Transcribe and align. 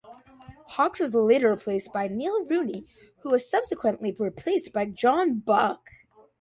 Hawkes 0.65 0.99
was 0.99 1.13
later 1.13 1.51
replaced 1.51 1.93
by 1.93 2.07
Neil 2.07 2.43
Rooney; 2.47 2.87
who 3.19 3.29
was 3.29 3.47
subsequently 3.47 4.11
replaced 4.11 4.73
by 4.73 4.85
John 4.85 5.37
Buck. 5.37 5.91